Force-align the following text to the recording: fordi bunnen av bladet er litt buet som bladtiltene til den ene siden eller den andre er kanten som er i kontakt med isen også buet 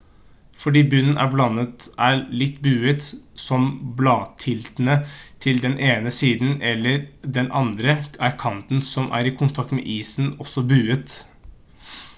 fordi 0.61 0.81
bunnen 0.91 1.17
av 1.25 1.33
bladet 1.33 1.83
er 2.05 2.21
litt 2.39 2.55
buet 2.67 3.09
som 3.49 3.67
bladtiltene 3.99 4.95
til 5.47 5.61
den 5.67 5.77
ene 5.93 6.15
siden 6.23 6.57
eller 6.73 6.99
den 7.39 7.53
andre 7.63 7.95
er 8.29 8.37
kanten 8.49 8.83
som 8.93 9.13
er 9.19 9.29
i 9.33 9.39
kontakt 9.47 9.77
med 9.81 9.89
isen 10.01 10.33
også 10.47 10.65
buet 10.77 11.19